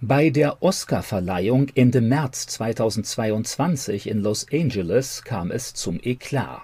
Bei 0.00 0.30
der 0.30 0.62
Oscarverleihung 0.62 1.70
Ende 1.74 2.00
März 2.00 2.46
2022 2.46 4.08
in 4.08 4.20
Los 4.20 4.46
Angeles 4.52 5.24
kam 5.24 5.50
es 5.50 5.74
zum 5.74 5.98
Eklat. 6.00 6.62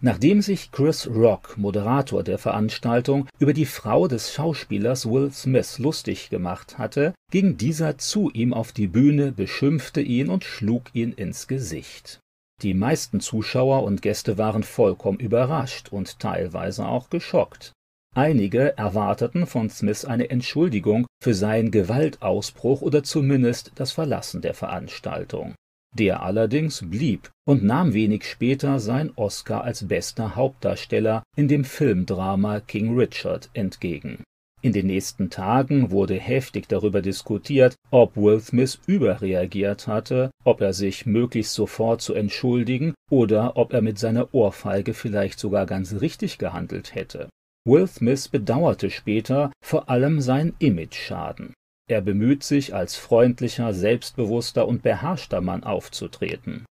Nachdem 0.00 0.40
sich 0.40 0.70
Chris 0.70 1.08
Rock, 1.08 1.58
Moderator 1.58 2.22
der 2.22 2.38
Veranstaltung, 2.38 3.26
über 3.40 3.54
die 3.54 3.66
Frau 3.66 4.06
des 4.06 4.32
Schauspielers 4.32 5.10
Will 5.10 5.32
Smith 5.32 5.80
lustig 5.80 6.30
gemacht 6.30 6.78
hatte, 6.78 7.12
ging 7.32 7.56
dieser 7.56 7.98
zu 7.98 8.30
ihm 8.30 8.54
auf 8.54 8.70
die 8.70 8.86
Bühne, 8.86 9.32
beschimpfte 9.32 10.00
ihn 10.00 10.28
und 10.28 10.44
schlug 10.44 10.94
ihn 10.94 11.10
ins 11.10 11.48
Gesicht. 11.48 12.20
Die 12.62 12.74
meisten 12.74 13.18
Zuschauer 13.18 13.82
und 13.82 14.00
Gäste 14.00 14.38
waren 14.38 14.62
vollkommen 14.62 15.18
überrascht 15.18 15.88
und 15.90 16.20
teilweise 16.20 16.86
auch 16.86 17.10
geschockt. 17.10 17.72
Einige 18.16 18.78
erwarteten 18.78 19.46
von 19.46 19.68
Smith 19.68 20.06
eine 20.06 20.30
Entschuldigung 20.30 21.06
für 21.22 21.34
seinen 21.34 21.70
Gewaltausbruch 21.70 22.80
oder 22.80 23.02
zumindest 23.02 23.72
das 23.74 23.92
Verlassen 23.92 24.40
der 24.40 24.54
Veranstaltung. 24.54 25.54
Der 25.94 26.22
allerdings 26.22 26.82
blieb 26.88 27.30
und 27.46 27.62
nahm 27.62 27.92
wenig 27.92 28.24
später 28.24 28.80
sein 28.80 29.12
Oscar 29.16 29.64
als 29.64 29.86
bester 29.86 30.34
Hauptdarsteller 30.34 31.24
in 31.36 31.46
dem 31.48 31.62
Filmdrama 31.64 32.60
King 32.60 32.96
Richard 32.96 33.50
entgegen. 33.52 34.24
In 34.62 34.72
den 34.72 34.86
nächsten 34.86 35.28
Tagen 35.28 35.90
wurde 35.90 36.14
heftig 36.14 36.68
darüber 36.68 37.02
diskutiert, 37.02 37.76
ob 37.90 38.16
Will 38.16 38.40
Smith 38.40 38.80
überreagiert 38.86 39.88
hatte, 39.88 40.30
ob 40.42 40.62
er 40.62 40.72
sich 40.72 41.04
möglichst 41.04 41.52
sofort 41.52 42.00
zu 42.00 42.14
entschuldigen 42.14 42.94
oder 43.10 43.58
ob 43.58 43.74
er 43.74 43.82
mit 43.82 43.98
seiner 43.98 44.32
Ohrfeige 44.32 44.94
vielleicht 44.94 45.38
sogar 45.38 45.66
ganz 45.66 46.00
richtig 46.00 46.38
gehandelt 46.38 46.94
hätte. 46.94 47.28
Will 47.66 47.88
Smith 47.88 48.28
bedauerte 48.28 48.90
später 48.90 49.50
vor 49.60 49.90
allem 49.90 50.20
seinen 50.20 50.54
Imageschaden. 50.60 51.52
Er 51.88 52.00
bemüht 52.00 52.44
sich, 52.44 52.72
als 52.72 52.94
freundlicher, 52.94 53.74
selbstbewusster 53.74 54.68
und 54.68 54.82
beherrschter 54.82 55.40
Mann 55.40 55.64
aufzutreten. 55.64 56.64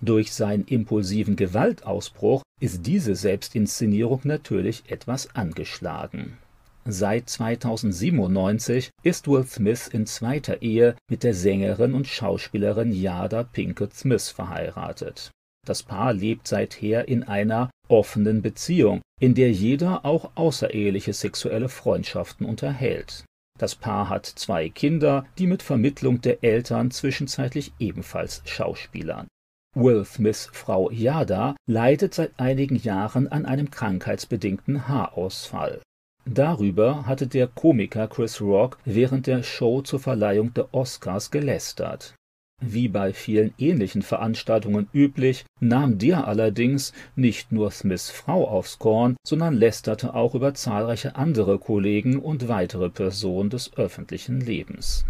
Durch 0.00 0.32
seinen 0.32 0.64
impulsiven 0.64 1.36
Gewaltausbruch 1.36 2.42
ist 2.58 2.86
diese 2.86 3.16
Selbstinszenierung 3.16 4.22
natürlich 4.24 4.84
etwas 4.88 5.34
angeschlagen. 5.36 6.38
Seit 6.86 7.28
2097 7.28 8.88
ist 9.02 9.28
Will 9.28 9.44
Smith 9.44 9.88
in 9.88 10.06
zweiter 10.06 10.62
Ehe 10.62 10.96
mit 11.10 11.22
der 11.22 11.34
Sängerin 11.34 11.92
und 11.92 12.06
Schauspielerin 12.06 12.92
Jada 12.92 13.42
Pinkett 13.42 13.92
Smith 13.92 14.30
verheiratet. 14.30 15.30
Das 15.70 15.84
Paar 15.84 16.12
lebt 16.12 16.48
seither 16.48 17.06
in 17.06 17.22
einer 17.22 17.70
offenen 17.86 18.42
Beziehung, 18.42 19.02
in 19.20 19.36
der 19.36 19.52
jeder 19.52 20.04
auch 20.04 20.32
außereheliche 20.34 21.12
sexuelle 21.12 21.68
Freundschaften 21.68 22.44
unterhält. 22.44 23.24
Das 23.56 23.76
Paar 23.76 24.08
hat 24.08 24.26
zwei 24.26 24.68
Kinder, 24.68 25.26
die 25.38 25.46
mit 25.46 25.62
Vermittlung 25.62 26.20
der 26.22 26.42
Eltern 26.42 26.90
zwischenzeitlich 26.90 27.70
ebenfalls 27.78 28.42
schauspielern. 28.46 29.28
Will 29.76 30.04
Smiths 30.04 30.50
Frau 30.52 30.90
Yada 30.90 31.54
leidet 31.68 32.14
seit 32.14 32.32
einigen 32.40 32.74
Jahren 32.74 33.28
an 33.28 33.46
einem 33.46 33.70
krankheitsbedingten 33.70 34.88
Haarausfall. 34.88 35.80
Darüber 36.24 37.06
hatte 37.06 37.28
der 37.28 37.46
Komiker 37.46 38.08
Chris 38.08 38.40
Rock 38.40 38.78
während 38.84 39.28
der 39.28 39.44
Show 39.44 39.82
zur 39.82 40.00
Verleihung 40.00 40.52
der 40.52 40.74
Oscars 40.74 41.30
gelästert. 41.30 42.16
Wie 42.60 42.88
bei 42.88 43.14
vielen 43.14 43.54
ähnlichen 43.56 44.02
Veranstaltungen 44.02 44.88
üblich, 44.92 45.46
nahm 45.60 45.96
der 45.96 46.28
allerdings 46.28 46.92
nicht 47.16 47.52
nur 47.52 47.70
Smiths 47.70 48.10
Frau 48.10 48.46
aufs 48.46 48.78
Korn, 48.78 49.16
sondern 49.26 49.54
lästerte 49.54 50.14
auch 50.14 50.34
über 50.34 50.52
zahlreiche 50.52 51.16
andere 51.16 51.58
Kollegen 51.58 52.18
und 52.18 52.48
weitere 52.48 52.90
Personen 52.90 53.48
des 53.48 53.74
öffentlichen 53.76 54.40
Lebens. 54.40 55.06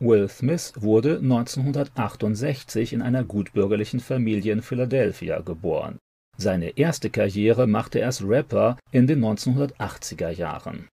Will 0.00 0.28
Smith 0.28 0.72
wurde 0.76 1.18
1968 1.18 2.92
in 2.92 3.02
einer 3.02 3.22
gutbürgerlichen 3.22 4.00
Familie 4.00 4.52
in 4.52 4.62
Philadelphia 4.62 5.40
geboren. 5.40 5.98
Seine 6.36 6.76
erste 6.76 7.10
Karriere 7.10 7.68
machte 7.68 8.00
er 8.00 8.06
als 8.06 8.26
Rapper 8.26 8.76
in 8.90 9.06
den 9.06 9.24
1980er 9.24 10.30
Jahren 10.30 10.88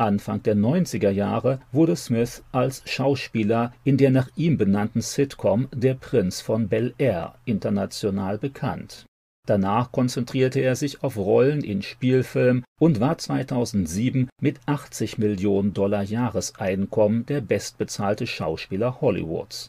Anfang 0.00 0.44
der 0.44 0.54
90er 0.54 1.10
Jahre 1.10 1.58
wurde 1.72 1.96
Smith 1.96 2.44
als 2.52 2.82
Schauspieler 2.86 3.72
in 3.82 3.96
der 3.96 4.10
nach 4.10 4.28
ihm 4.36 4.56
benannten 4.56 5.00
Sitcom 5.00 5.66
Der 5.74 5.94
Prinz 5.94 6.40
von 6.40 6.68
Bel-Air 6.68 7.34
international 7.44 8.38
bekannt. 8.38 9.06
Danach 9.44 9.90
konzentrierte 9.90 10.60
er 10.60 10.76
sich 10.76 11.02
auf 11.02 11.16
Rollen 11.16 11.64
in 11.64 11.82
Spielfilmen 11.82 12.62
und 12.78 13.00
war 13.00 13.18
2007 13.18 14.28
mit 14.40 14.60
80 14.66 15.18
Millionen 15.18 15.74
Dollar 15.74 16.04
Jahreseinkommen 16.04 17.26
der 17.26 17.40
bestbezahlte 17.40 18.28
Schauspieler 18.28 19.00
Hollywoods. 19.00 19.68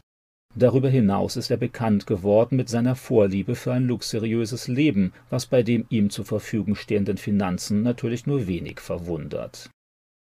Darüber 0.55 0.89
hinaus 0.89 1.37
ist 1.37 1.49
er 1.49 1.57
bekannt 1.57 2.05
geworden 2.05 2.55
mit 2.55 2.69
seiner 2.69 2.95
Vorliebe 2.95 3.55
für 3.55 3.73
ein 3.73 3.87
luxuriöses 3.87 4.67
Leben, 4.67 5.11
was 5.31 5.47
bei 5.47 5.63
den 5.63 5.87
ihm 5.89 6.11
zur 6.11 6.25
Verfügung 6.25 6.75
stehenden 6.75 7.17
Finanzen 7.17 7.81
natürlich 7.81 8.27
nur 8.27 8.45
wenig 8.45 8.79
verwundert 8.79 9.71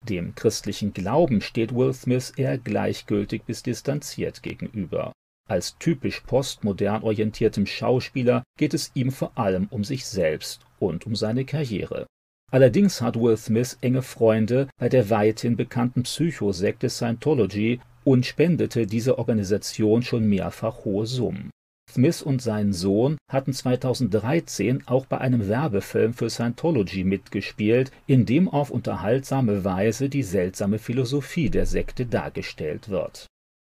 dem 0.06 0.34
christlichen 0.34 0.94
Glauben 0.94 1.40
steht 1.42 1.74
Will 1.74 1.92
Smith 1.92 2.32
eher 2.36 2.56
gleichgültig 2.56 3.42
bis 3.44 3.62
distanziert 3.62 4.42
gegenüber. 4.42 5.12
Als 5.48 5.76
typisch 5.78 6.20
postmodern 6.20 7.02
orientiertem 7.02 7.66
Schauspieler 7.66 8.42
geht 8.58 8.72
es 8.72 8.90
ihm 8.94 9.12
vor 9.12 9.36
allem 9.36 9.68
um 9.70 9.84
sich 9.84 10.06
selbst 10.06 10.62
und 10.78 11.06
um 11.06 11.14
seine 11.14 11.44
Karriere. 11.44 12.06
Allerdings 12.50 13.00
hat 13.00 13.20
Will 13.20 13.36
Smith 13.36 13.76
enge 13.80 14.02
Freunde 14.02 14.68
bei 14.78 14.88
der 14.88 15.10
weithin 15.10 15.56
bekannten 15.56 16.04
Psychosekte 16.04 16.88
Scientology 16.88 17.80
und 18.04 18.24
spendete 18.24 18.86
dieser 18.86 19.18
Organisation 19.18 20.02
schon 20.02 20.28
mehrfach 20.28 20.84
hohe 20.84 21.06
Summen 21.06 21.50
Smith 21.96 22.20
und 22.20 22.42
sein 22.42 22.74
Sohn 22.74 23.16
hatten 23.32 23.54
2013 23.54 24.86
auch 24.86 25.06
bei 25.06 25.16
einem 25.16 25.48
Werbefilm 25.48 26.12
für 26.12 26.28
Scientology 26.28 27.04
mitgespielt, 27.04 27.90
in 28.06 28.26
dem 28.26 28.50
auf 28.50 28.70
unterhaltsame 28.70 29.64
Weise 29.64 30.10
die 30.10 30.22
seltsame 30.22 30.78
Philosophie 30.78 31.48
der 31.48 31.64
Sekte 31.64 32.04
dargestellt 32.04 32.90
wird. 32.90 33.28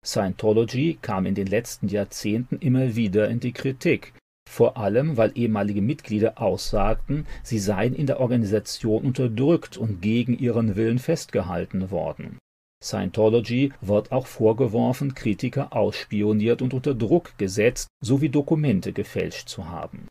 Scientology 0.04 0.98
kam 1.00 1.24
in 1.24 1.34
den 1.34 1.46
letzten 1.46 1.88
Jahrzehnten 1.88 2.58
immer 2.58 2.94
wieder 2.94 3.30
in 3.30 3.40
die 3.40 3.52
Kritik, 3.52 4.12
vor 4.46 4.76
allem 4.76 5.16
weil 5.16 5.32
ehemalige 5.34 5.80
Mitglieder 5.80 6.42
aussagten, 6.42 7.26
sie 7.42 7.58
seien 7.58 7.94
in 7.94 8.04
der 8.04 8.20
Organisation 8.20 9.02
unterdrückt 9.02 9.78
und 9.78 10.02
gegen 10.02 10.38
ihren 10.38 10.76
Willen 10.76 10.98
festgehalten 10.98 11.90
worden 11.90 12.36
Scientology 12.82 13.72
wird 13.82 14.10
auch 14.10 14.26
vorgeworfen, 14.26 15.14
Kritiker 15.14 15.74
ausspioniert 15.76 16.62
und 16.62 16.72
unter 16.72 16.94
Druck 16.94 17.36
gesetzt 17.36 17.88
sowie 18.00 18.30
Dokumente 18.30 18.92
gefälscht 18.92 19.48
zu 19.48 19.68
haben. 19.68 20.08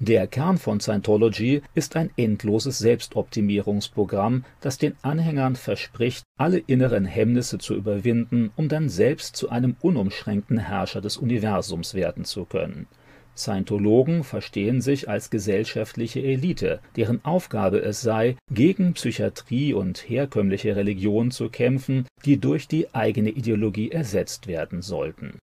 Der 0.00 0.26
Kern 0.26 0.58
von 0.58 0.80
Scientology 0.80 1.60
ist 1.74 1.96
ein 1.96 2.10
endloses 2.16 2.78
Selbstoptimierungsprogramm, 2.78 4.44
das 4.60 4.78
den 4.78 4.96
Anhängern 5.02 5.56
verspricht, 5.56 6.22
alle 6.38 6.58
inneren 6.58 7.04
Hemmnisse 7.04 7.58
zu 7.58 7.74
überwinden, 7.74 8.52
um 8.56 8.68
dann 8.68 8.88
selbst 8.88 9.36
zu 9.36 9.50
einem 9.50 9.76
unumschränkten 9.80 10.58
Herrscher 10.58 11.00
des 11.00 11.16
Universums 11.16 11.94
werden 11.94 12.24
zu 12.24 12.44
können 12.44 12.86
Scientologen 13.38 14.24
verstehen 14.24 14.80
sich 14.80 15.08
als 15.08 15.30
gesellschaftliche 15.30 16.20
Elite, 16.20 16.80
deren 16.96 17.24
Aufgabe 17.24 17.80
es 17.80 18.00
sei, 18.00 18.36
gegen 18.52 18.94
Psychiatrie 18.94 19.72
und 19.72 20.08
herkömmliche 20.08 20.74
Religion 20.74 21.30
zu 21.30 21.48
kämpfen, 21.48 22.06
die 22.24 22.38
durch 22.38 22.66
die 22.66 22.92
eigene 22.94 23.30
Ideologie 23.30 23.90
ersetzt 23.90 24.46
werden 24.48 24.82
sollten. 24.82 25.38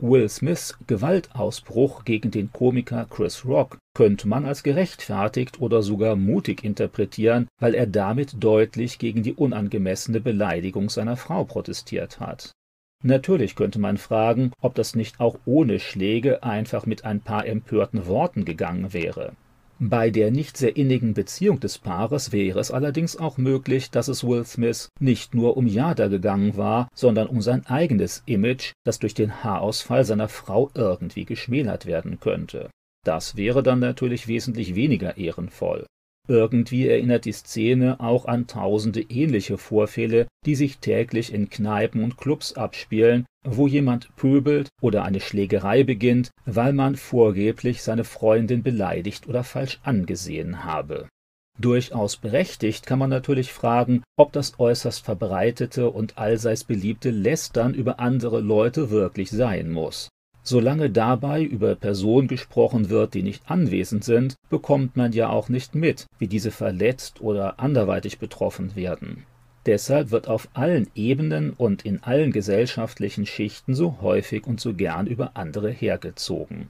Will 0.00 0.28
Smiths 0.28 0.78
Gewaltausbruch 0.86 2.04
gegen 2.04 2.30
den 2.30 2.52
Komiker 2.52 3.06
Chris 3.10 3.44
Rock 3.44 3.78
könnte 3.96 4.28
man 4.28 4.44
als 4.44 4.62
gerechtfertigt 4.62 5.60
oder 5.60 5.82
sogar 5.82 6.14
mutig 6.14 6.62
interpretieren, 6.62 7.48
weil 7.60 7.74
er 7.74 7.86
damit 7.86 8.36
deutlich 8.38 8.98
gegen 8.98 9.24
die 9.24 9.34
unangemessene 9.34 10.20
Beleidigung 10.20 10.88
seiner 10.88 11.16
Frau 11.16 11.44
protestiert 11.44 12.20
hat 12.20 12.52
Natürlich 13.04 13.54
könnte 13.54 13.78
man 13.78 13.96
fragen, 13.96 14.52
ob 14.60 14.74
das 14.74 14.96
nicht 14.96 15.20
auch 15.20 15.38
ohne 15.44 15.78
Schläge 15.78 16.42
einfach 16.42 16.84
mit 16.84 17.04
ein 17.04 17.20
paar 17.20 17.46
empörten 17.46 18.06
Worten 18.06 18.44
gegangen 18.44 18.92
wäre. 18.92 19.32
Bei 19.80 20.10
der 20.10 20.32
nicht 20.32 20.56
sehr 20.56 20.76
innigen 20.76 21.14
Beziehung 21.14 21.60
des 21.60 21.78
Paares 21.78 22.32
wäre 22.32 22.58
es 22.58 22.72
allerdings 22.72 23.16
auch 23.16 23.38
möglich, 23.38 23.92
dass 23.92 24.08
es 24.08 24.24
Will 24.24 24.44
Smith 24.44 24.88
nicht 24.98 25.36
nur 25.36 25.56
um 25.56 25.68
Yada 25.68 26.08
gegangen 26.08 26.56
war, 26.56 26.88
sondern 26.92 27.28
um 27.28 27.40
sein 27.42 27.64
eigenes 27.66 28.24
Image, 28.26 28.72
das 28.84 28.98
durch 28.98 29.14
den 29.14 29.44
Haarausfall 29.44 30.04
seiner 30.04 30.28
Frau 30.28 30.72
irgendwie 30.74 31.24
geschmälert 31.24 31.86
werden 31.86 32.18
könnte. 32.18 32.70
Das 33.04 33.36
wäre 33.36 33.62
dann 33.62 33.78
natürlich 33.78 34.26
wesentlich 34.26 34.74
weniger 34.74 35.16
ehrenvoll. 35.16 35.86
Irgendwie 36.28 36.86
erinnert 36.86 37.24
die 37.24 37.32
Szene 37.32 38.00
auch 38.00 38.26
an 38.26 38.46
tausende 38.46 39.00
ähnliche 39.00 39.56
Vorfälle, 39.56 40.28
die 40.44 40.54
sich 40.54 40.78
täglich 40.78 41.32
in 41.32 41.48
Kneipen 41.48 42.04
und 42.04 42.18
Clubs 42.18 42.52
abspielen, 42.52 43.24
wo 43.44 43.66
jemand 43.66 44.14
pöbelt 44.14 44.68
oder 44.82 45.04
eine 45.04 45.20
Schlägerei 45.20 45.84
beginnt, 45.84 46.30
weil 46.44 46.74
man 46.74 46.96
vorgeblich 46.96 47.82
seine 47.82 48.04
Freundin 48.04 48.62
beleidigt 48.62 49.26
oder 49.26 49.42
falsch 49.42 49.80
angesehen 49.82 50.64
habe. 50.64 51.08
Durchaus 51.58 52.16
berechtigt 52.18 52.86
kann 52.86 52.98
man 52.98 53.10
natürlich 53.10 53.52
fragen, 53.52 54.04
ob 54.16 54.32
das 54.32 54.60
äußerst 54.60 55.04
verbreitete 55.04 55.90
und 55.90 56.18
allseits 56.18 56.62
beliebte 56.62 57.10
Lästern 57.10 57.72
über 57.74 57.98
andere 57.98 58.40
Leute 58.40 58.90
wirklich 58.90 59.30
sein 59.30 59.70
muss. 59.70 60.08
Solange 60.50 60.88
dabei 60.88 61.42
über 61.42 61.74
Personen 61.74 62.26
gesprochen 62.26 62.88
wird, 62.88 63.12
die 63.12 63.22
nicht 63.22 63.50
anwesend 63.50 64.02
sind, 64.02 64.36
bekommt 64.48 64.96
man 64.96 65.12
ja 65.12 65.28
auch 65.28 65.50
nicht 65.50 65.74
mit, 65.74 66.06
wie 66.18 66.26
diese 66.26 66.50
verletzt 66.50 67.20
oder 67.20 67.60
anderweitig 67.60 68.18
betroffen 68.18 68.74
werden. 68.74 69.24
Deshalb 69.66 70.10
wird 70.10 70.26
auf 70.26 70.48
allen 70.54 70.88
Ebenen 70.94 71.52
und 71.52 71.84
in 71.84 72.02
allen 72.02 72.32
gesellschaftlichen 72.32 73.26
Schichten 73.26 73.74
so 73.74 73.98
häufig 74.00 74.46
und 74.46 74.58
so 74.58 74.72
gern 74.72 75.06
über 75.06 75.36
andere 75.36 75.70
hergezogen. 75.70 76.68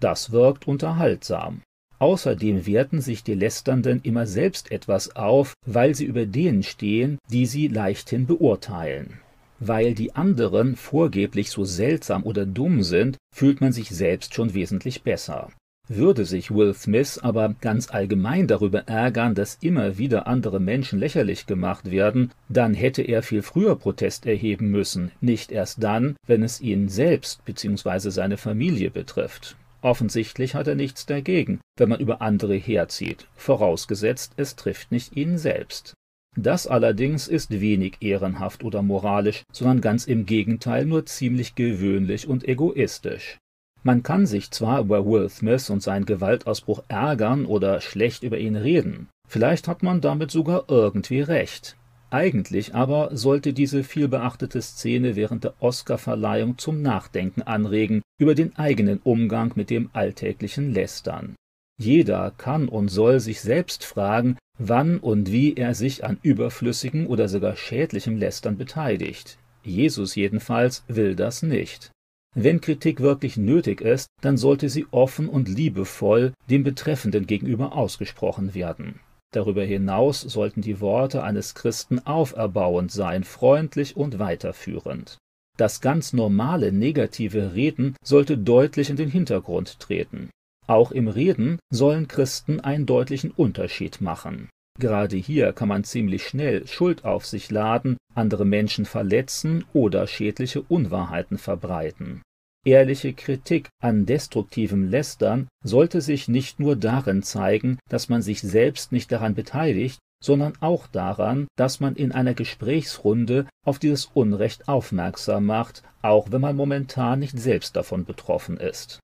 Das 0.00 0.32
wirkt 0.32 0.66
unterhaltsam. 0.66 1.62
Außerdem 2.00 2.66
werten 2.66 3.00
sich 3.00 3.22
die 3.22 3.34
Lästernden 3.34 4.00
immer 4.02 4.26
selbst 4.26 4.72
etwas 4.72 5.14
auf, 5.14 5.54
weil 5.64 5.94
sie 5.94 6.06
über 6.06 6.26
denen 6.26 6.64
stehen, 6.64 7.18
die 7.30 7.46
sie 7.46 7.68
leichthin 7.68 8.26
beurteilen. 8.26 9.20
Weil 9.60 9.94
die 9.94 10.14
anderen 10.14 10.74
vorgeblich 10.74 11.50
so 11.50 11.64
seltsam 11.64 12.24
oder 12.24 12.46
dumm 12.46 12.82
sind, 12.82 13.18
fühlt 13.34 13.60
man 13.60 13.72
sich 13.72 13.90
selbst 13.90 14.34
schon 14.34 14.54
wesentlich 14.54 15.02
besser. 15.02 15.50
Würde 15.86 16.24
sich 16.24 16.50
Will 16.50 16.72
Smith 16.72 17.18
aber 17.18 17.54
ganz 17.60 17.90
allgemein 17.90 18.46
darüber 18.46 18.86
ärgern, 18.86 19.34
dass 19.34 19.58
immer 19.60 19.98
wieder 19.98 20.26
andere 20.26 20.60
Menschen 20.60 20.98
lächerlich 20.98 21.46
gemacht 21.46 21.90
werden, 21.90 22.30
dann 22.48 22.74
hätte 22.74 23.02
er 23.02 23.22
viel 23.22 23.42
früher 23.42 23.76
Protest 23.76 24.24
erheben 24.24 24.70
müssen, 24.70 25.10
nicht 25.20 25.52
erst 25.52 25.82
dann, 25.82 26.14
wenn 26.26 26.42
es 26.42 26.60
ihn 26.60 26.88
selbst 26.88 27.44
bzw. 27.44 28.10
seine 28.10 28.36
Familie 28.36 28.90
betrifft. 28.90 29.56
Offensichtlich 29.82 30.54
hat 30.54 30.68
er 30.68 30.74
nichts 30.74 31.06
dagegen, 31.06 31.60
wenn 31.76 31.88
man 31.88 32.00
über 32.00 32.22
andere 32.22 32.54
herzieht, 32.54 33.26
vorausgesetzt 33.34 34.34
es 34.36 34.56
trifft 34.56 34.92
nicht 34.92 35.16
ihn 35.16 35.38
selbst. 35.38 35.94
Das 36.36 36.66
allerdings 36.66 37.28
ist 37.28 37.60
wenig 37.60 37.96
ehrenhaft 38.00 38.62
oder 38.62 38.82
moralisch, 38.82 39.42
sondern 39.52 39.80
ganz 39.80 40.06
im 40.06 40.26
Gegenteil 40.26 40.84
nur 40.86 41.06
ziemlich 41.06 41.54
gewöhnlich 41.54 42.28
und 42.28 42.46
egoistisch. 42.46 43.38
Man 43.82 44.02
kann 44.02 44.26
sich 44.26 44.50
zwar 44.50 44.80
über 44.80 45.06
Will 45.06 45.28
Smith 45.28 45.70
und 45.70 45.82
seinen 45.82 46.04
Gewaltausbruch 46.04 46.84
ärgern 46.88 47.46
oder 47.46 47.80
schlecht 47.80 48.22
über 48.22 48.38
ihn 48.38 48.56
reden, 48.56 49.08
vielleicht 49.26 49.68
hat 49.68 49.82
man 49.82 50.00
damit 50.00 50.30
sogar 50.30 50.64
irgendwie 50.68 51.22
recht, 51.22 51.76
eigentlich 52.10 52.74
aber 52.74 53.16
sollte 53.16 53.52
diese 53.52 53.84
vielbeachtete 53.84 54.60
Szene 54.60 55.14
während 55.14 55.44
der 55.44 55.54
Oscarverleihung 55.60 56.58
zum 56.58 56.82
Nachdenken 56.82 57.42
anregen 57.42 58.02
über 58.18 58.34
den 58.34 58.56
eigenen 58.56 58.98
Umgang 58.98 59.52
mit 59.54 59.70
dem 59.70 59.90
alltäglichen 59.92 60.74
Lästern. 60.74 61.36
Jeder 61.80 62.34
kann 62.36 62.68
und 62.68 62.88
soll 62.88 63.20
sich 63.20 63.40
selbst 63.40 63.86
fragen, 63.86 64.36
wann 64.58 64.98
und 64.98 65.32
wie 65.32 65.54
er 65.54 65.74
sich 65.74 66.04
an 66.04 66.18
überflüssigen 66.20 67.06
oder 67.06 67.26
sogar 67.26 67.56
schädlichem 67.56 68.18
Lästern 68.18 68.58
beteiligt. 68.58 69.38
Jesus 69.62 70.14
jedenfalls 70.14 70.84
will 70.88 71.16
das 71.16 71.42
nicht. 71.42 71.90
Wenn 72.36 72.60
Kritik 72.60 73.00
wirklich 73.00 73.38
nötig 73.38 73.80
ist, 73.80 74.08
dann 74.20 74.36
sollte 74.36 74.68
sie 74.68 74.88
offen 74.90 75.26
und 75.26 75.48
liebevoll 75.48 76.34
dem 76.50 76.64
Betreffenden 76.64 77.26
gegenüber 77.26 77.74
ausgesprochen 77.74 78.54
werden. 78.54 79.00
Darüber 79.32 79.64
hinaus 79.64 80.20
sollten 80.20 80.60
die 80.60 80.80
Worte 80.80 81.22
eines 81.22 81.54
Christen 81.54 81.98
auferbauend 82.00 82.92
sein, 82.92 83.24
freundlich 83.24 83.96
und 83.96 84.18
weiterführend. 84.18 85.16
Das 85.56 85.80
ganz 85.80 86.12
normale 86.12 86.72
negative 86.72 87.54
Reden 87.54 87.96
sollte 88.04 88.36
deutlich 88.36 88.90
in 88.90 88.96
den 88.96 89.10
Hintergrund 89.10 89.80
treten. 89.80 90.28
Auch 90.70 90.92
im 90.92 91.08
Reden 91.08 91.58
sollen 91.72 92.06
Christen 92.06 92.60
einen 92.60 92.86
deutlichen 92.86 93.32
Unterschied 93.32 94.00
machen. 94.00 94.48
Gerade 94.78 95.16
hier 95.16 95.52
kann 95.52 95.66
man 95.66 95.82
ziemlich 95.82 96.22
schnell 96.22 96.64
Schuld 96.68 97.04
auf 97.04 97.26
sich 97.26 97.50
laden, 97.50 97.96
andere 98.14 98.44
Menschen 98.44 98.84
verletzen 98.84 99.64
oder 99.72 100.06
schädliche 100.06 100.62
Unwahrheiten 100.62 101.38
verbreiten. 101.38 102.22
Ehrliche 102.64 103.14
Kritik 103.14 103.68
an 103.82 104.06
destruktivem 104.06 104.88
Lästern 104.88 105.48
sollte 105.64 106.00
sich 106.00 106.28
nicht 106.28 106.60
nur 106.60 106.76
darin 106.76 107.24
zeigen, 107.24 107.80
dass 107.88 108.08
man 108.08 108.22
sich 108.22 108.40
selbst 108.40 108.92
nicht 108.92 109.10
daran 109.10 109.34
beteiligt, 109.34 109.98
sondern 110.22 110.52
auch 110.60 110.86
daran, 110.86 111.48
dass 111.56 111.80
man 111.80 111.96
in 111.96 112.12
einer 112.12 112.34
Gesprächsrunde 112.34 113.46
auf 113.66 113.80
dieses 113.80 114.06
Unrecht 114.14 114.68
aufmerksam 114.68 115.46
macht, 115.46 115.82
auch 116.00 116.30
wenn 116.30 116.40
man 116.40 116.54
momentan 116.54 117.18
nicht 117.18 117.36
selbst 117.36 117.74
davon 117.74 118.04
betroffen 118.04 118.56
ist. 118.56 119.00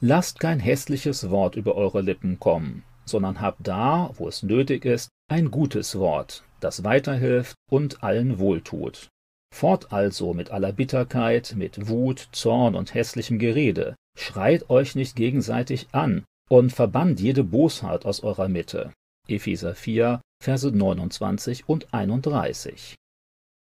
Lasst 0.00 0.38
kein 0.38 0.60
hässliches 0.60 1.28
Wort 1.28 1.56
über 1.56 1.74
eure 1.74 2.02
Lippen 2.02 2.38
kommen, 2.38 2.84
sondern 3.04 3.40
habt 3.40 3.66
da, 3.66 4.10
wo 4.14 4.28
es 4.28 4.44
nötig 4.44 4.84
ist, 4.84 5.08
ein 5.28 5.50
gutes 5.50 5.98
Wort, 5.98 6.44
das 6.60 6.84
weiterhilft 6.84 7.56
und 7.68 8.04
allen 8.04 8.38
wohltut. 8.38 9.08
Fort 9.52 9.92
also 9.92 10.34
mit 10.34 10.52
aller 10.52 10.72
Bitterkeit, 10.72 11.54
mit 11.56 11.88
Wut, 11.88 12.28
Zorn 12.30 12.76
und 12.76 12.94
hässlichem 12.94 13.40
Gerede, 13.40 13.96
schreit 14.16 14.70
euch 14.70 14.94
nicht 14.94 15.16
gegenseitig 15.16 15.88
an 15.90 16.24
und 16.48 16.72
verbannt 16.72 17.18
jede 17.18 17.42
Bosheit 17.42 18.06
aus 18.06 18.22
eurer 18.22 18.48
Mitte. 18.48 18.92
Epheser 19.26 19.74
4, 19.74 20.20
Verse 20.40 20.70
29 20.70 21.68
und 21.68 21.92
31. 21.92 22.94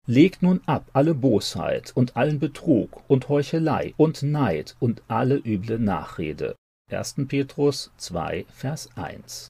Legt 0.06 0.42
nun 0.42 0.60
ab 0.66 0.90
alle 0.92 1.14
Bosheit 1.14 1.92
und 1.94 2.14
allen 2.14 2.38
Betrug 2.38 3.02
und 3.08 3.30
Heuchelei 3.30 3.94
und 3.96 4.22
Neid 4.22 4.76
und 4.78 5.02
alle 5.08 5.36
üble 5.36 5.78
Nachrede. 5.78 6.56
1. 6.90 7.26
Petrus 7.26 7.90
2, 7.96 8.44
Vers 8.50 8.90
1. 8.96 9.48